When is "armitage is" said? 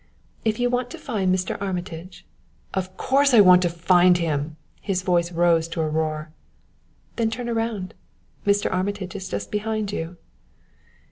8.73-9.29